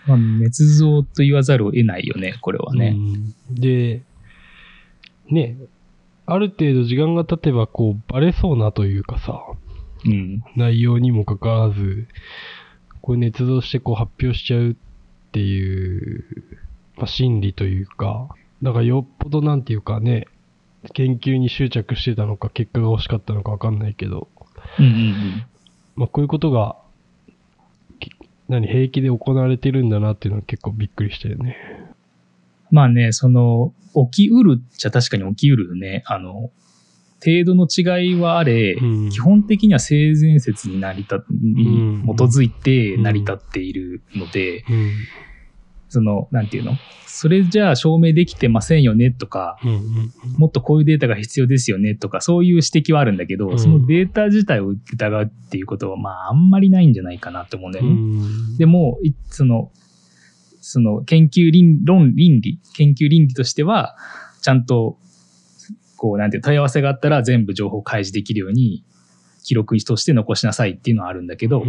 [0.06, 2.90] まあ、捏造と言わざるを得ないよね、これはね。
[2.90, 4.04] うんで、
[5.30, 5.56] ね、
[6.26, 9.42] ある程度時間が経てば、こう、バレそうなというかさ、
[10.06, 10.44] うん。
[10.58, 12.08] 内容にもかかわらず、
[13.02, 14.76] これ捏造してこう発表しちゃうっ
[15.32, 16.26] ていう、
[16.98, 18.28] まあ、心理というか、
[18.62, 20.28] だからよっぽどなんていうかね、
[20.94, 24.28] 研究に執着してたのか、結果が欲しかったのかわかんないけど、
[24.80, 25.46] うんうんうん。
[25.96, 26.76] まあこういうことが、
[28.00, 28.12] き
[28.48, 31.58] 何、平気で行われてるんだなっていうのは結構びっくりしたよね。
[32.72, 33.74] まあね、その、
[34.12, 36.04] 起きうるっちゃ確かに起きうるよね。
[36.06, 36.52] あの、
[37.24, 44.94] 程度の違いはあれ、うん基本的には性善説に成り立にうん基づいて成り立っているので、うん。
[45.90, 46.74] その、なんていうの？
[47.08, 49.80] それじゃあ証明できてませんよねとか、うんうん
[50.38, 53.60] もっとこういうデータが必要ですよねとか、そういう指摘はあるんだけど、うん。
[53.60, 57.96] そのデータ自体を疑うっていうことは、まあ、あんまりないんじゃないかなと思うんだうよね。
[57.96, 58.58] ん。
[58.58, 59.72] でも、いその、
[60.62, 63.98] その研究倫論倫理、研究倫理としては、
[64.42, 64.98] ちゃんと、
[65.98, 68.86] こう、なんていう、問い合わせがあったら全部情報開示できるように、
[69.44, 71.64] 記録として残しなさいっていうのはあるんだけど、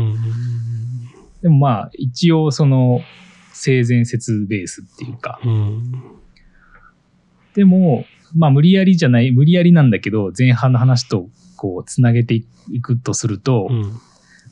[1.42, 3.00] でもまあ、一応その、
[3.52, 5.92] 性善説ベースっていうか、うん。
[7.54, 8.04] でも、
[8.36, 12.44] まあ無理やりじゃない、無理やりなんだけど、前半の話とこう、つなげてい
[12.80, 14.00] くとすると、うん。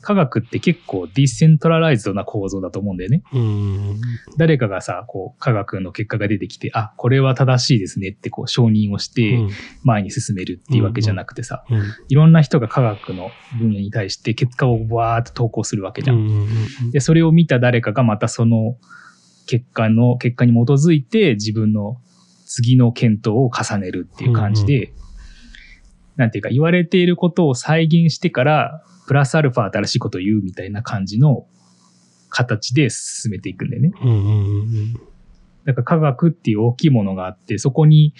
[0.01, 3.23] 科学って結構ディセントラライズドな構造だと思うんだよね。
[3.33, 4.01] うん。
[4.37, 9.49] 誰かがさ、こう、科学の結果が出てきて、あ、これは正しいですねってこう、承認をしてうん。
[9.83, 11.81] 前に進めるっていうわけじゃなくてさ、うん。
[12.07, 16.91] いろんな人が科学の分野に対して結果をわーっと投稿するわけじゃん。
[16.91, 18.77] で、それを見た誰かがまたその
[19.47, 21.97] 結果の、結果に基づいて自分の
[22.45, 24.93] 次の検討を重ねるっていう感じで、
[26.15, 31.47] なんていうか言われていることを再現してから、プラスアルファ新しいことを言うみたいな感じの
[32.29, 33.91] 形で進めていくんだよね。
[34.03, 34.93] うんうん
[35.65, 38.13] だから科学っていう大きいものがあって、そこに、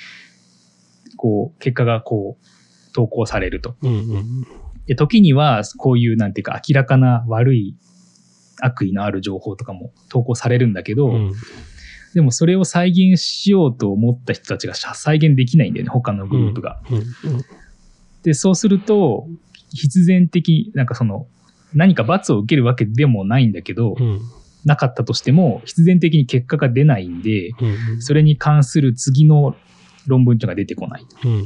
[1.15, 3.75] こう、結果がこう、投稿されると。
[3.83, 4.47] うんうん
[4.87, 7.77] で、時には、こういう、なんていうか、明らかな悪い、
[8.61, 11.33] 悪意のある情報とかも投稿されるんだけど、うん
[12.15, 16.81] でもそれを再現しようと思った人たちが再現できないんだよね、他のグループが。
[16.89, 17.03] うん
[18.23, 19.27] で、そうすると、
[19.73, 21.27] 必然的、なんかその、
[21.73, 24.21] 何か罰を受けるわけでもないんだけど、うん
[24.65, 29.55] なかったとしても、必然的に結果が出ないんで、うんそれに関する次の
[30.05, 31.05] 論文っていうのが出てこない。
[31.25, 31.45] うん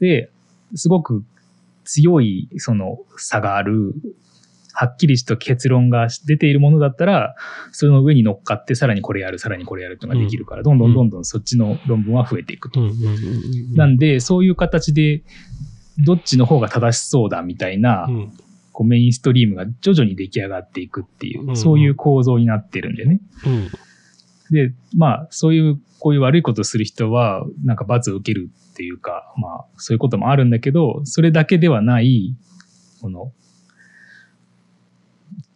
[0.00, 0.30] で、
[0.74, 1.24] すごく
[1.84, 3.94] 強いその差がある、
[4.72, 7.34] はっきりした結論が出ているものだったら、
[7.70, 12.80] その上に乗っかってさらにこれやる、さらにこれやるっていうのができるから、どんどんどんどんそっちの論文は増えていくと。
[12.80, 15.22] うんうんうんなんで、そういう形で、
[16.04, 18.32] どっちの方が正しそうだみたいな、うん。
[18.72, 23.20] こうメインストリームが徐々に出来上がっていくっていう、うんそういう構造になってるんだよね。
[23.46, 23.68] うん。
[24.50, 32.34] で、まあ、そういう、こういう悪いことをする人は、なんか罰を受けるっていうか、まあ、そういうこともあるんだけど、それだけではない、
[33.00, 33.32] この、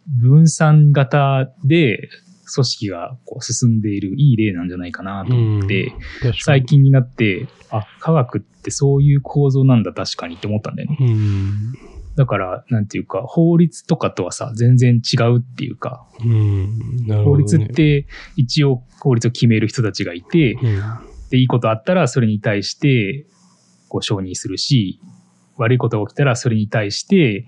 [0.07, 2.09] 分散型で
[2.53, 5.93] 組織がこう進んでいるいい例なんじゃないかなと思って、
[6.41, 10.97] 最近になって、あ、科学ってそういう構造なんだ確かにって思ったんだよね。
[10.99, 11.73] うん。
[12.15, 17.23] だから、なんていうか、法律とかとはさ、全然違うっていうか、うね。
[17.23, 20.81] 法律って一応法律を決める人たちがいて、うん。
[21.29, 23.25] で、いいことあったらそれに対して、
[23.89, 25.01] こう承認するし、
[25.57, 27.45] 悪いことが起きたらそれに対して、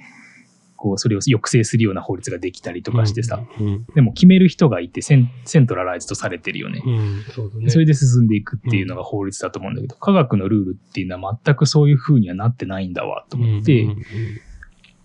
[0.78, 3.86] こう、それを抑制するような法律ができたりとかしてさ、うん。
[3.96, 6.82] でも決める人がいてセン、セントラライズとされてるよね。
[6.86, 7.24] うん。
[7.34, 7.70] そね。
[7.70, 13.98] それで進んでいくっていうのが法律だと思うんだけど、科学のルールっていうのは全くそういう風にはなってないんだわと思って、うん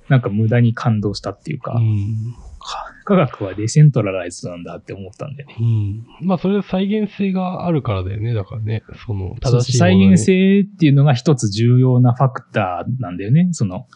[0.08, 1.80] なんか無駄に感動したっていうか、
[3.04, 5.56] 科学はデセントラライズなんだって思ったんだよね。
[5.58, 6.06] うん。
[6.20, 8.35] まあ、それは再現性があるからだよね。
[8.35, 13.48] だからね、その、正しい再現性っていうのが一つ重要なファクターなんだよね。
[13.52, 13.87] その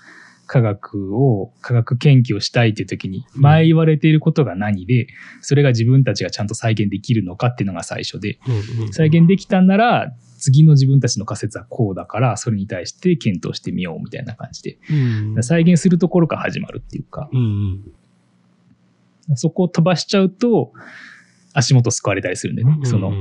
[0.47, 5.09] 科学を、科学研究をしたいっていう時に、うん前言われていることが何で、
[5.41, 8.39] それが自分たちがちゃんと再現できるのかっていうのが最初で、
[8.93, 15.43] 再現できたんなら、次の自分たちの仮説はこうだから、それに対して検討してみようみたいな感じで、うん。
[15.43, 17.29] 再現するところから始まるっていうか。
[19.35, 20.73] そこを飛ばしちゃうと、
[21.53, 22.79] 足元救われたりするんでね。
[22.85, 23.13] その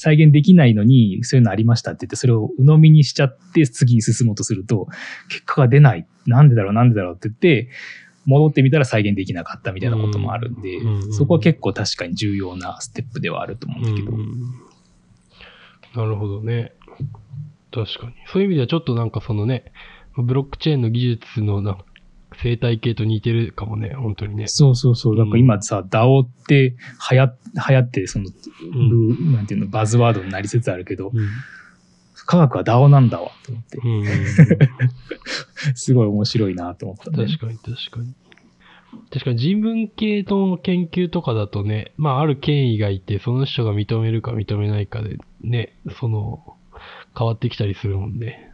[0.00, 4.88] 再現できないのに、そういうのありましたって言って、それを鵜呑みにしちゃって、次に進もうとすると、
[5.28, 6.06] 結果が出ない。
[6.26, 7.68] なんでだろう、なんでだろうって言って、
[8.26, 14.12] 戻ってみたら再現できなかったみたいなこともあるんで、うんうんそこは結構確かに重要なステップではあると思うんだけど。
[16.02, 16.72] なるほどね。
[17.72, 18.14] 確かに。
[18.26, 19.72] そういう意味ではちょっとなんかそのね、
[20.16, 21.84] ブロックチェーンの技術のなんか
[22.36, 24.46] 生態系と似てるかもね、本当にね。
[24.46, 25.16] そうそうそう。
[25.16, 26.76] だから今さ、DAO って
[27.10, 27.32] 流行
[27.68, 28.26] 流行って、その、
[28.72, 31.28] うんなんていうの、バズワードになりつつあるけど、うん
[32.26, 33.78] 科学は DAO なんだわ、と思って。
[33.78, 34.04] うん
[35.80, 37.26] すごい面白いなと思ったね。
[37.26, 38.14] 確かに確かに。
[39.10, 46.56] 確かに人文系の研究とかだとね、まあある権威がいて、その人が認めるか認めないかでね、その、
[47.16, 48.52] 変わってきたりするもんね。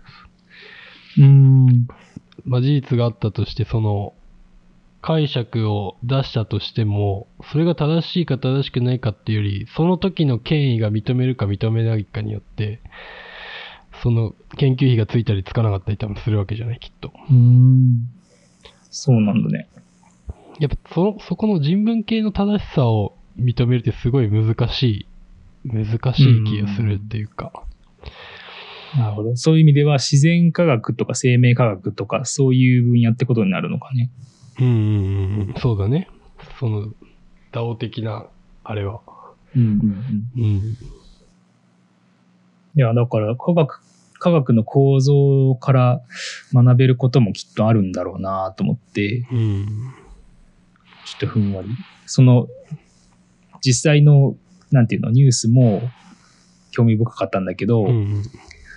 [1.19, 1.87] うん。
[2.45, 4.15] まあ事実があったとして、その、
[5.03, 12.81] 解釈を出したとしても、それが正しいか正しくないかっていうより、その時の権威が認めるか認めないかによって、
[14.03, 17.13] その研究費がついたりつかなかったり多分するわけじゃない、きっと。
[17.31, 18.09] うん。
[18.91, 19.69] そうなんだね。
[20.59, 25.07] やっぱその、そこの人文系の正しさを認めるってすごい難しい、
[25.65, 27.53] 難しい気がするっていうか。
[28.97, 29.37] なるほど。
[29.37, 34.11] そういう意味では自然科学とか生命科学とかそういう分野ってことになるのかね。
[34.59, 35.55] うんうんうんうん。
[35.59, 36.09] そうだね。
[36.59, 36.89] その、
[37.53, 38.27] ダオ的な、
[38.65, 39.01] あれは。
[39.55, 39.71] うんうん
[40.37, 40.43] うん。
[40.43, 40.77] うん。
[42.77, 43.83] いや、だから科学、
[44.19, 46.03] 科学の構造から
[46.53, 49.67] 学べることもきっとあるんだろうなと思って、うん。
[51.07, 51.69] ちょっとふんわり。
[52.07, 52.49] その、
[53.63, 54.37] 実際の、
[54.71, 55.83] なんていうの、ニュースも
[56.71, 58.23] 興味深かったんだけど、うん。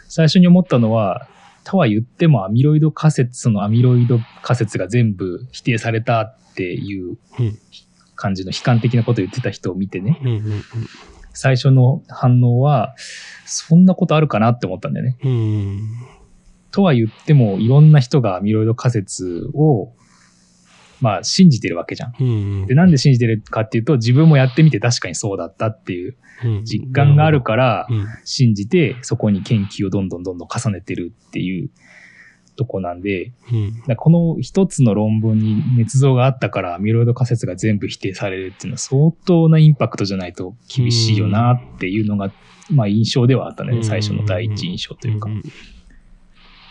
[0.07, 1.27] 最初に思ったのは、
[1.65, 7.59] とは言ってもアミロイド仮説、そのアミロイド仮説が全部否定されたっていううん
[8.15, 10.63] 感じの悲観的なことを言ってた人を見てね、うんうん
[11.39, 12.95] 最初の反応は、
[13.45, 15.17] そんなことあるかなって思ったんだよね。
[16.69, 19.93] とは言っても、いろんな人がアミロイド仮説を、
[20.99, 22.13] まあ、信じてるわけじゃん。
[22.19, 22.67] うん。
[22.67, 28.05] で、なんで信じてるかっていうと、自分もやってみて確かにそうだったっていううん実感があるから、うん。
[28.25, 31.69] 信じて、そこに研究をどんどんどんどん重ねてるっていう
[32.59, 33.31] とこなんで、
[33.87, 33.95] うん。
[33.95, 42.33] この一つの論文に捏造があったから、アミロイド仮説が全部否定されるっていうのは相当なインパクトじゃないと厳しいよなっていうのが、
[42.69, 43.81] まあ印象ではあったね。
[43.81, 45.29] 最初の第一印象というか。
[45.29, 45.41] ん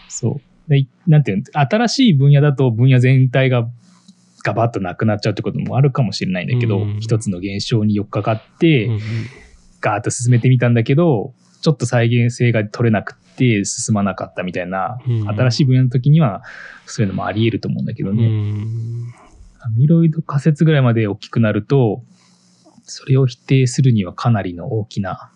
[0.08, 0.70] そう。
[0.70, 3.66] でなんていうの、新しい分野だと分野全体が
[4.44, 9.00] ガバッとなくなっちゃうってこともあるかもしれないんだけど、うん一つの現象に寄っかかって、うん
[9.80, 16.42] ガーッと進めてみたんだけど、ちょっと再現性が取れなくて進まなかったみたいな、うん新しい分野の時には
[16.86, 18.26] そういうのもあり得ると思うんだけどうね。
[18.26, 19.14] ん。
[19.60, 22.02] アミロイド仮説ぐらいまで大きくなると、
[22.84, 25.30] それを否定するにはかなりの大きな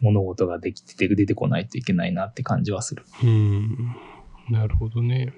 [0.00, 3.04] 物事ができてて出てこないといけないなって感じはする。
[3.22, 3.96] うん。
[4.50, 5.32] なるほどね。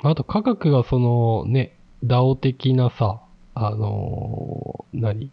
[0.00, 3.20] あと科学がそのね、ダオ的なさ、
[3.54, 5.30] あのー何？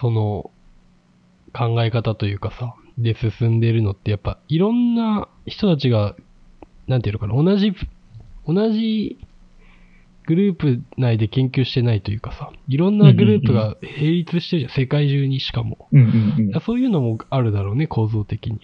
[0.00, 0.50] その
[1.52, 6.16] 考え方というかさ、で進んでるのってやっぱいろんな人たちが、
[6.86, 7.72] なんていうのかな、同じ、
[8.46, 9.18] 同じ
[10.26, 15.88] グループ内で研究してないというかさ、いろんなグループが並立してるじゃん、世界中にしかも。
[15.90, 16.60] うんうんうん。
[16.60, 18.60] そういうのもあるだろうね、構造的に。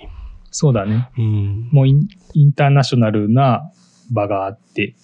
[0.51, 1.09] そうだね。
[1.17, 1.69] うん。
[1.73, 3.73] もうインターナショナルな
[4.13, 4.95] 場があって、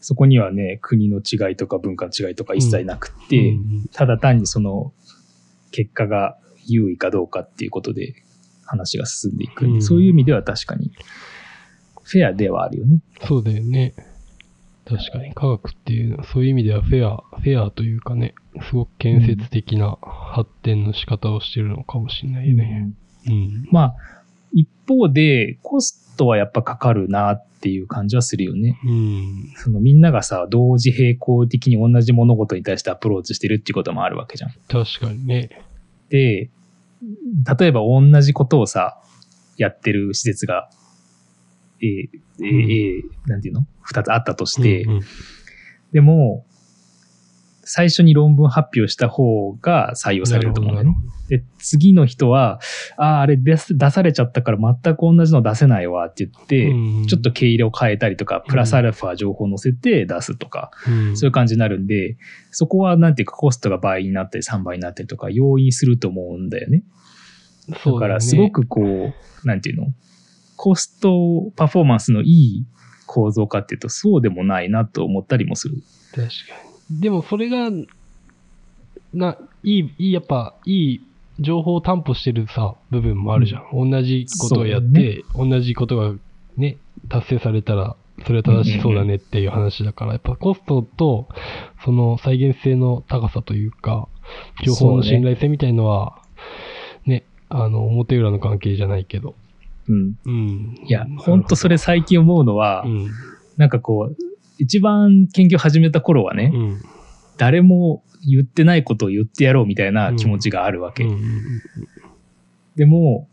[0.00, 4.92] そこにはね、国の違いとか文化の違いとか一切なくて、うんただ単にその
[5.70, 8.14] 結果が優位かどうかっていうことで
[8.64, 10.92] 話が進んでいくうんそういう意味では確かに
[12.02, 13.00] フェアではあるよね。
[13.26, 13.94] そうだよね。
[14.84, 18.34] 確かに科学っていうのはそういう意味ではフェア、フェアというかね、
[18.68, 22.90] すごく建設的な発展の仕方をしてるのかもしれないね。
[23.28, 23.68] うん。
[23.70, 23.94] まあ、
[24.52, 28.78] 一方で、コストはやっぱかかるなっていう感じはするよね。
[28.84, 29.52] うん。
[29.56, 34.50] そのみんながさ、同時並行的に同じ物事に対してアプローチしてるっていうこともあるわけじゃん。
[34.68, 35.62] 確かにね。
[36.08, 36.50] で、
[37.58, 39.00] 例えば同じことをさ、
[39.56, 40.70] やってる施設が、
[41.82, 42.08] A、A、
[42.42, 43.66] A なんていうの？
[43.82, 45.00] 二つあったとして、うんうん
[45.92, 46.46] でも、
[47.72, 50.92] 最初に論文発表した方が採用されると思うね。
[51.28, 52.58] で、次の人は、
[52.96, 62.16] ああ、あれ出されちゃったから全く同じの出せないわって言って、うんちょっと毛入れを変えたりとか、プラスアルファ情報を載せて出すとか、うんそういう感じになるんで、
[62.50, 66.82] そこはなんていうかコストが倍になったり3倍になったりとか要因すると思うんだよね。
[67.68, 69.86] だからすごくこう、なんていうの？
[70.56, 72.66] コストパフォーマンスのいい
[73.06, 75.76] 構造かっていうとそうでもないなと思ったりもする。
[76.12, 76.69] 確かに。
[76.90, 77.70] でもそれが、
[79.12, 81.00] な、いい、いい、やっぱ、いい
[81.38, 83.90] 情報を担保してるさ、部分もあるじゃん。
[83.90, 86.14] 同じことをやって、同じことが
[86.56, 91.28] ね、達成されたら、それは正しそうだねっていう話だから、やっぱコストと、
[91.84, 94.08] その再現性の高さというか、
[94.64, 96.20] 情報の信頼性みたいのは、
[97.06, 99.34] ね、あの、表裏の関係じゃないけど。
[99.88, 100.14] うん。
[100.26, 100.78] うん。
[100.86, 103.10] いや、ほんとそれ最近思うのは、うん。
[103.56, 104.29] なんかこう、
[104.60, 106.82] 一番研究始めた頃はね、うん。
[107.38, 111.04] 誰も言ってないことを言ってやろうみたいな気持ちがあるわけ。
[111.04, 111.18] うん
[112.76, 113.28] でも、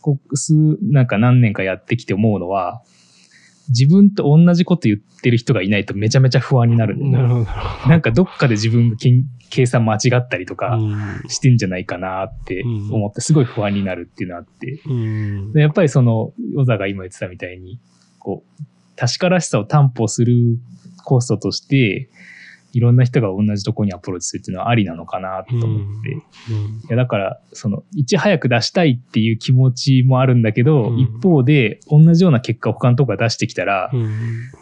[0.00, 2.82] ここ数、なんか何年かやってきて思うのは、
[3.68, 7.46] 自分と同じこと言ってる人がいないとめちゃめちゃ不安になるんだよね。
[7.86, 8.96] なんかどっかで自分が
[9.50, 11.22] 計算間違ったりとかうん。
[11.28, 14.46] してんじゃないかなって思ってすごい不安になるっていうのがあっ
[15.54, 15.60] て。
[15.60, 17.78] やっぱりその、小沢が今言ってたみたいに、
[18.18, 18.62] こう、
[19.00, 20.58] 確からしさを担保する
[21.04, 22.10] コストとして、
[22.72, 26.10] いろんな人が同じとこにアプローチするっていうのはありなのかなと思って。
[26.10, 26.20] いうん
[26.90, 34.10] や、だから、その、いち早く出したいっていう気持ちもあるんだけど、うん一方で、同じような結果を他のとこが出してきたら、うん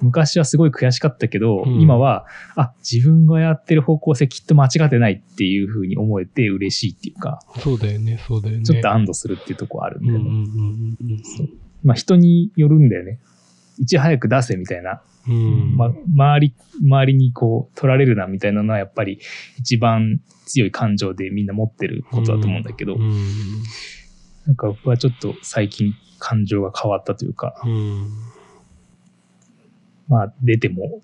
[0.01, 2.25] 昔はすごい悔しかったけど、うん今は、
[2.55, 8.63] あ、自分がやってる方向性きっと間違ってないっていうふうに思えて嬉しいっていうか、そうだよね、そうだよね。
[8.63, 10.47] ちょっと安堵するっていうところあるんだよね。
[11.83, 13.19] まあ人によるんだよね。
[13.79, 15.77] いち早く出せみたいな、うん。
[15.77, 19.21] ま、周り、周りにこう取られるなみたいなのはやっぱり
[19.59, 23.13] 一番強い感情でみんな持ってることだと思うんだけど、うん
[24.47, 28.09] なんか僕はちょっと最近感情が変わったというか、うん。
[30.09, 31.03] まあ出ても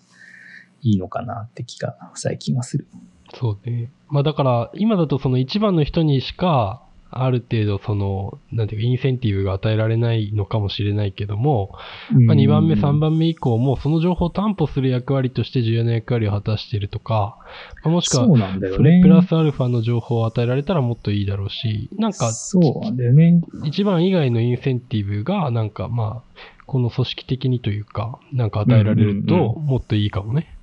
[0.80, 2.86] いいのかなって気が最近はする。
[3.34, 3.90] そうね。
[4.08, 6.82] まあだから、今だとその一番の人にしか、
[7.22, 11.76] ある程度その、なんていうか、インセンティブが与えられないのかもしれないけども、
[12.10, 17.36] まあ、2番目、3番目以降も、その情報を担保する役割として重要な役割を果たしているとか、
[17.84, 19.02] まあもしくはそれね。
[19.02, 23.40] プラスアルファの情報を与えられたらもっといいだろうし、なんか、そうなんだよね。
[23.64, 30.56] 一番以外のインセンティブが、なんかまあ、この組織的にというか、なんか与えられると、もっといいかもね。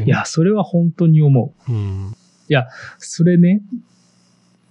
[0.00, 0.04] ね。
[0.06, 1.72] いや、それは本当に思う。
[1.72, 2.16] うん。
[2.98, 3.62] それね、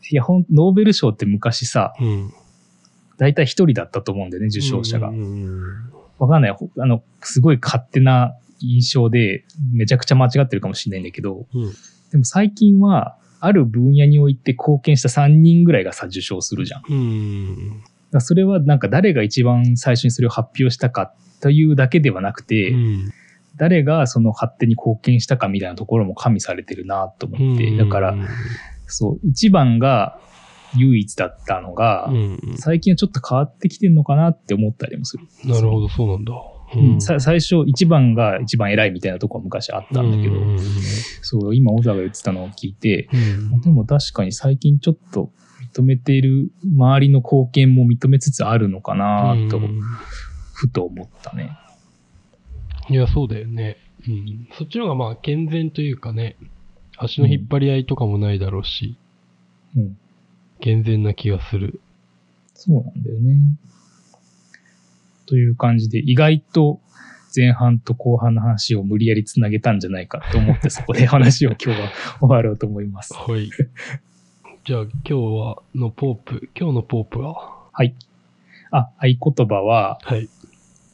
[0.10, 2.34] いや、ほん、ノーベル賞って昔さ、うん。
[3.18, 5.12] 大体一人だったと思うんだよね、受賞者が
[6.18, 6.52] わかんない。
[6.52, 11.72] ほあの、すごい勝手な印象で、めちゃくちゃ間違ってるかもしれないんだけど、うん。
[12.12, 16.94] でも最近は、ある分野において貢献した3人ぐらいがさ、受賞するじゃん。
[16.94, 17.84] ん。
[18.12, 23.12] らそれはなんか誰が一番最初にそれを発表したかというだけではなくて、うん。
[23.58, 28.16] 誰がその勝手に貢献したかみたいなところも加味されてるなと思って、だから、
[28.92, 30.20] そう、一番が
[30.76, 32.40] 唯一だったのが、うん。
[32.58, 35.26] 最近はちょっと変わってきてんのかなって思ったりもする。
[35.46, 36.34] なるほど、そうなんだ。
[36.74, 40.60] うんさ最初、一番が一番偉いみたいなとこは昔あったんだけど、うん
[41.22, 45.32] そう、今、小沢が言ってたのを聞いて、うんでも確かに最近ちょっと
[45.76, 49.82] 認めている周りの貢献も認めつつあるのかなと、うん
[50.54, 51.58] ふと思ったね。
[52.90, 53.78] いや、そうだよね。
[54.08, 54.48] うん。
[54.58, 56.38] そっちの方がまあ健全というかね、
[57.04, 58.96] 足の引っ張り合いとかもないだろうし、
[59.76, 59.98] うん。
[60.60, 61.82] 健全な気がする。
[62.54, 63.58] そうなんだよね。
[65.26, 66.80] という感じで、意外と
[67.36, 71.92] 前半と後半の話を無理やりつなげたんじゃないかと思って、そこで話を今日は
[72.22, 73.14] 終わろうと思います。
[73.16, 73.50] はい。
[74.64, 77.34] じゃあ今日はのポープ、今日のポープは？
[77.72, 77.96] はい。
[78.70, 80.30] あ、合言葉ははい。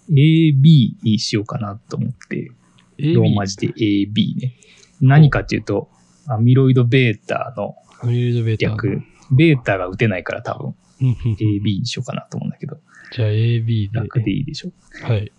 [0.10, 2.52] AB にしようかなと思って、
[2.98, 4.54] ローマ字で AB ね。
[5.02, 5.90] 何かっていうと、
[6.28, 9.78] アミロイド β のアミロイドベータ。
[9.78, 12.78] が打てないから多分 AB にしようかなと思うんだけど、
[13.14, 14.00] じゃあ AB で。
[14.00, 14.72] 楽でいいでしょ。
[15.06, 15.32] はい。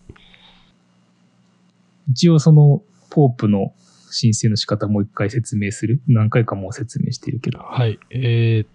[2.10, 3.72] 一応そのポープの
[4.10, 6.00] 申請の仕方もう一回説明する。
[6.06, 7.58] 何回かもう説明してるけど。
[7.58, 7.98] はい。
[8.10, 8.68] えーっ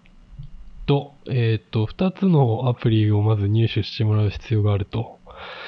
[0.85, 5.19] と、えっ、と、2つのアプリをまず入手してもらう必要があると。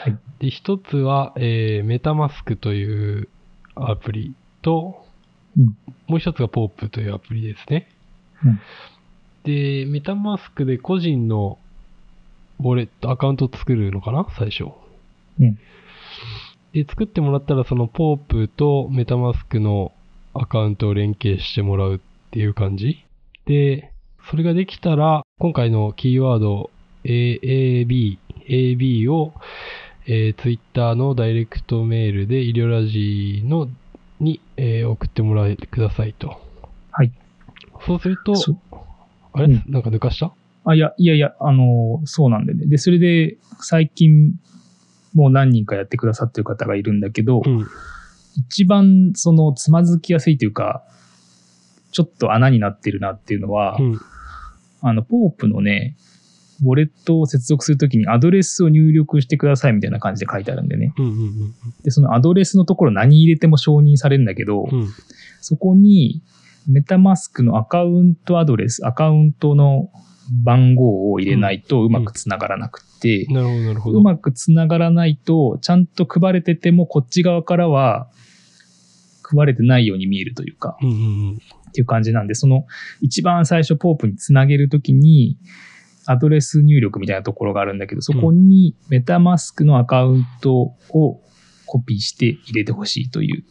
[0.04, 3.30] はいで、1つは、えー、メタマスクという
[3.76, 5.05] アプリと、
[5.58, 5.66] うん
[6.08, 7.88] もう1つがポープというアプリですね。
[8.44, 8.60] うん
[9.44, 11.60] で、メタマスクで個人の
[12.60, 14.26] ウォレット、アカウントを作るのかな？
[14.38, 14.72] 最初。
[15.40, 15.60] うん
[16.74, 19.94] で、作ってもらったら、そのポープとメタマスクの
[20.34, 22.00] アカウントを連携してもらうっ
[22.32, 23.06] ていう感じ。
[23.46, 23.94] で、
[24.30, 26.72] それができたら、今回のキーワード
[27.06, 28.18] AAB、
[28.50, 29.34] AB を、
[30.08, 33.70] えー、Twitter のダイレクトメールで医療ラジの
[34.20, 36.42] に、えー送ってもらえてくださいと。
[36.92, 37.12] はい。
[37.86, 38.56] そうすると、そ
[39.34, 40.32] あれ、うんなんか抜かした？
[40.66, 42.66] あ、いや、いやいや、あの、そうなんでね。
[42.66, 44.34] で、それで、最近、
[45.14, 47.68] もう何人かやってくださってる方がいるんだけど、うん。
[48.36, 50.84] 一番、その、つまずきやすいというか、
[51.92, 54.00] ちょっと穴になってるなっていうのは、うん。
[54.82, 55.96] あの、ポープのね、
[56.64, 60.94] ウォレットを接続するときにアドレスを入力してくださいみたいな感じで書いてあるんでね。
[60.98, 61.06] うん。
[61.06, 61.54] うん。
[61.84, 64.80] で、そのアドレスのところ何入れても承認されるんだけど、うん。
[64.82, 64.88] うん。
[65.42, 66.22] そこに
[66.68, 69.90] メタマスクのアカウントアドレス、アカウントの
[70.44, 74.00] 番号を入れないとうまくつながらなくて、なるほど、なるほど。
[74.00, 78.10] うまくつながらないと、ちゃんと配れててもこっち側からは
[79.24, 81.00] 配れてないように見えるというか、うんうんう
[81.34, 81.40] ん。
[81.70, 82.66] っていう感じなんで、その
[83.02, 85.38] 一番最初ポープにつなげるときに、
[86.06, 90.76] アドレス入力みたいなところがあるんだけど、そこにメタマスクのアカウントを
[91.66, 93.44] コピーして入れてほしいという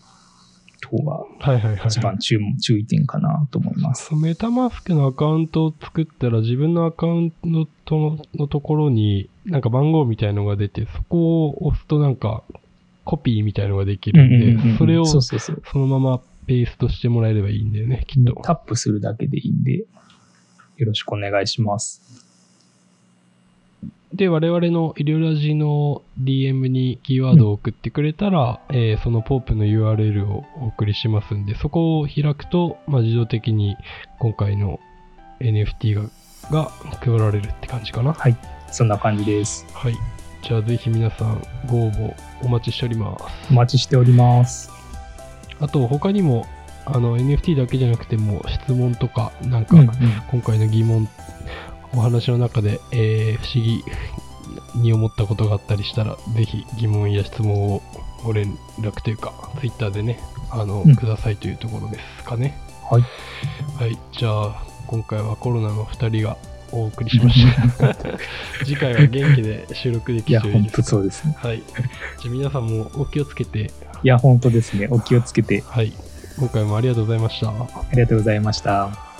[0.81, 1.87] ところがはいはいはい。
[1.89, 4.15] 一番注注意点かなと思います。
[4.15, 12.43] メタマスクのアカウントを作ったら自分のアカウントののところになんか番号みたいのが出て、そこを押すとなんか
[13.05, 15.21] コピーみたいのができるんで、それをそ。
[15.79, 18.35] のままペーストしてもらえればいいんだよね、きっと。
[18.43, 19.87] タップするだけでいいんで、よ
[20.87, 22.24] ろしくお願いします。
[24.15, 33.77] で、我々の医療ラジの DM にキーワードを送ってくれたら、えーそのポープの URL をお送りしますんで、そこを開くと、まあ、自動的に
[34.21, 34.79] 今回の
[35.41, 36.11] NFT が
[36.51, 36.71] が
[37.03, 38.17] 配られるって感じかな。
[38.71, 39.67] そんな感じです。
[39.75, 39.97] はい。
[40.43, 43.25] じゃあぜひ皆さんご応募お待ちしております。
[43.51, 44.71] お待ちしております。
[45.59, 46.47] あと他にも
[46.87, 49.89] あの NFT だけじゃなくても質問とかなんかうんうん
[50.31, 51.09] 今回の疑問
[51.97, 53.85] お話の中で、えー不思議
[54.75, 57.83] に思ったことがあったりしたらぜひ疑問や質問を
[58.23, 60.21] ご連絡というか Twitter でね
[60.51, 62.57] あの、うんくださいというところですかね。
[62.91, 63.03] はい。
[63.79, 63.99] はい。
[64.13, 66.37] じゃあ今回はコロナの2人が
[66.71, 67.47] お送りしまし
[67.79, 67.95] た。
[68.65, 71.37] 次回は元気で収録でいや、本当きていいですかそうですね。
[71.39, 71.63] はい。
[72.23, 73.71] じゃあ皆さんもお気をつけて、
[74.03, 74.89] いや、本当ですね。
[74.91, 75.63] お気をつけて。
[75.67, 75.93] はい。
[76.39, 77.49] 今回もありがとうございました。
[77.49, 77.55] あ
[77.93, 79.14] りがとうございました。